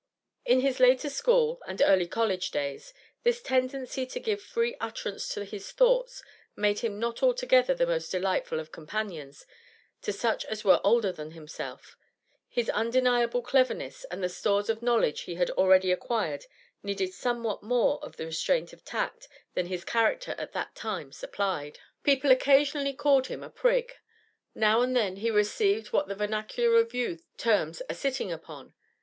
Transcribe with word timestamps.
In 0.45 0.61
his 0.61 0.79
later 0.79 1.11
school, 1.11 1.61
and 1.67 1.79
early 1.79 2.07
college, 2.07 2.49
days 2.49 2.91
this 3.21 3.39
tendency 3.39 4.07
to 4.07 4.19
give 4.19 4.41
free 4.41 4.75
utterance 4.81 5.29
to 5.35 5.45
his 5.45 5.71
thoughts 5.71 6.23
made 6.55 6.79
him 6.79 6.97
not 6.99 7.21
altogether 7.21 7.75
the 7.75 7.85
most 7.85 8.09
delightful 8.09 8.59
of 8.59 8.71
companions 8.71 9.45
to 10.01 10.11
such 10.11 10.43
as 10.45 10.63
were 10.63 10.81
older 10.83 11.11
than 11.11 11.33
himself; 11.33 11.97
his 12.49 12.67
undeniable 12.71 13.43
cleverness 13.43 14.03
and 14.05 14.23
the 14.23 14.27
stores 14.29 14.69
of 14.69 14.81
knowledge 14.81 15.21
he 15.25 15.35
had 15.35 15.51
already 15.51 15.91
acquired 15.91 16.47
needed 16.81 17.13
somewhat 17.13 17.61
more 17.61 18.03
of 18.03 18.17
the 18.17 18.25
restraint 18.25 18.73
of 18.73 18.83
tact 18.83 19.27
than 19.53 19.67
his 19.67 19.85
character 19.85 20.33
at 20.39 20.51
that 20.51 20.73
time 20.73 21.11
supplied. 21.11 21.77
People 22.01 22.31
occasionally 22.31 22.93
called 22.95 23.27
him 23.27 23.43
a 23.43 23.51
prig; 23.51 23.93
now 24.55 24.81
and 24.81 24.95
then 24.95 25.17
he 25.17 25.29
received 25.29 25.93
what 25.93 26.07
the 26.07 26.15
vernacular 26.15 26.79
of 26.79 26.91
youth 26.91 27.27
terms 27.37 27.83
'a 27.87 27.93
sitting 27.93 28.31
upon.' 28.31 28.73